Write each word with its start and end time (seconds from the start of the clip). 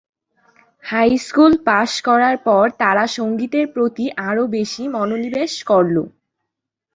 High school 0.83 1.53
pass 1.67 1.91
করার 2.07 2.35
পর 2.47 2.65
তারা 2.81 3.03
সঙ্গীতের 3.17 3.65
প্রতি 3.75 4.05
আরো 4.27 4.43
বেশি 4.55 4.83
মনোনিবেশ 4.95 5.53
করলো। 5.63 6.03